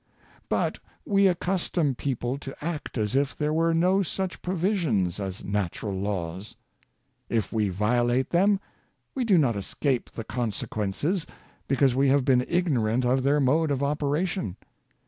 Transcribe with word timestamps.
But 0.49 0.79
we 1.05 1.27
accustom 1.27 1.93
people 1.93 2.39
to 2.39 2.55
act 2.59 2.97
as 2.97 3.15
if 3.15 3.35
there 3.37 3.53
were 3.53 3.71
no 3.71 4.01
such 4.01 4.41
provisions 4.41 5.19
as 5.19 5.43
natural 5.43 5.93
laws. 5.93 6.55
If 7.29 7.53
we 7.53 7.69
violate 7.69 8.31
them, 8.31 8.59
we 9.13 9.23
do 9.23 9.37
not 9.37 9.55
escape 9.55 10.09
the 10.09 10.23
consequences 10.23 11.27
because 11.67 11.93
mo. 11.95 12.01
have 12.05 12.25
been 12.25 12.41
ig 12.41 12.67
norant 12.67 13.05
of 13.05 13.21
their 13.21 13.39
mode 13.39 13.69
of 13.69 13.83
operation. 13.83 14.57